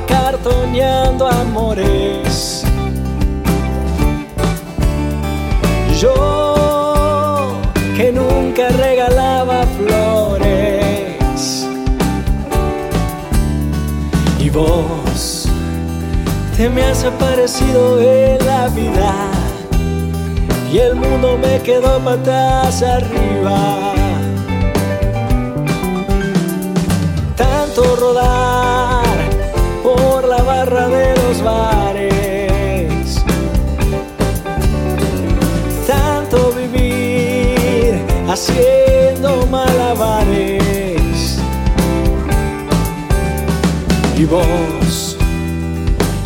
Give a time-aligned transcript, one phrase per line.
[0.00, 2.64] cartoneando amores.
[6.00, 7.52] Yo
[7.96, 11.66] que nunca regalaba flores.
[14.38, 15.48] Y vos
[16.56, 19.12] te me has aparecido en la vida.
[20.72, 23.92] Y el mundo me quedó patas arriba.
[27.36, 28.61] Tanto rodar
[38.32, 41.38] haciendo malabares.
[44.16, 45.18] Y vos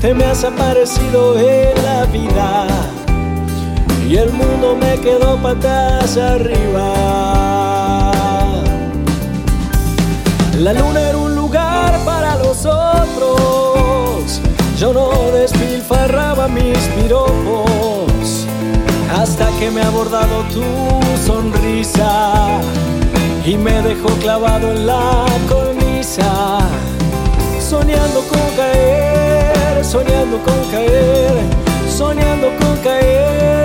[0.00, 2.66] te me has aparecido en la vida.
[4.08, 6.94] Y el mundo me quedó patas arriba.
[10.58, 14.40] La luna era un lugar para los otros.
[14.78, 17.77] Yo no despilfarraba mis piropos
[19.18, 20.62] hasta que me ha abordado tu
[21.26, 22.60] sonrisa
[23.44, 26.58] y me dejó clavado en la cornisa.
[27.60, 31.34] Soñando con caer, soñando con caer,
[31.88, 33.57] soñando con caer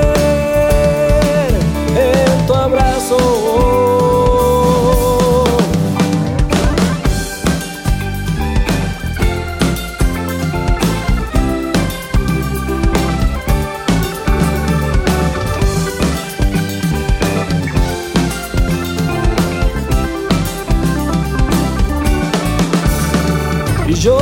[24.03, 24.19] yo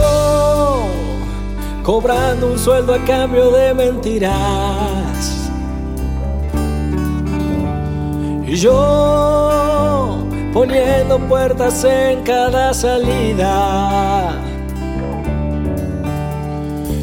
[1.82, 5.50] cobrando un sueldo a cambio de mentiras.
[8.46, 14.36] Y yo poniendo puertas en cada salida.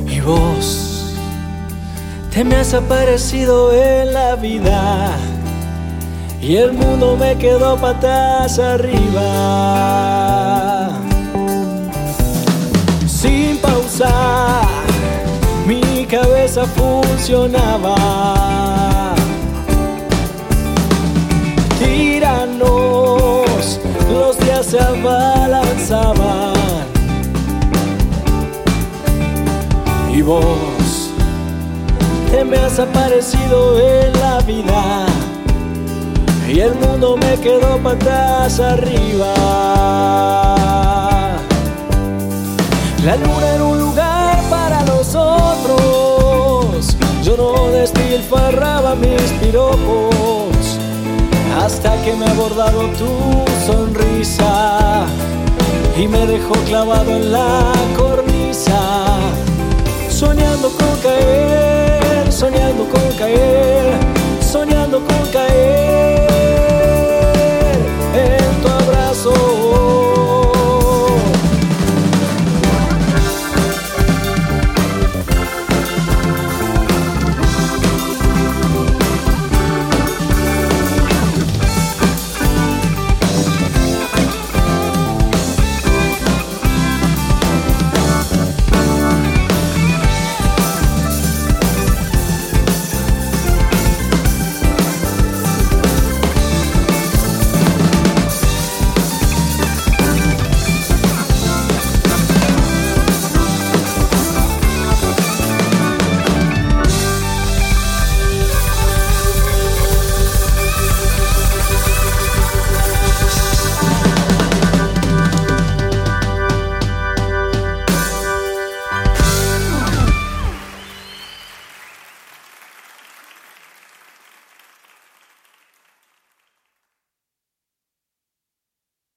[0.07, 1.17] Y vos
[2.31, 5.17] te me has aparecido en la vida.
[6.41, 10.18] Y el mundo me quedó patas arriba
[17.29, 19.15] funcionaba.
[21.79, 23.79] Tiranos,
[24.11, 26.55] los días se abalanzaban.
[30.11, 31.11] Y vos
[32.31, 35.07] te me has aparecido en la vida.
[36.49, 39.35] Y el mundo me quedó patas arriba.
[43.05, 44.08] La luna era un lugar
[47.93, 50.79] despilfarraba mis piropos
[51.61, 55.07] hasta que me ha abordado tu sonrisa
[55.97, 58.81] y me dejó clavado en la cornisa.
[60.11, 63.85] Soñando con caer, soñando con caer,
[64.41, 65.68] soñando con caer